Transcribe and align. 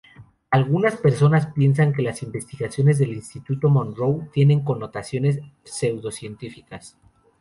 Algunas 0.49 0.95
personas 0.95 1.53
piensan 1.53 1.93
que 1.93 2.01
las 2.01 2.23
investigaciones 2.23 2.97
del 2.97 3.13
Instituto 3.13 3.69
Monroe 3.69 4.29
tienen 4.33 4.61
connotaciones 4.63 5.39
pseudocientíficas. 5.63 6.97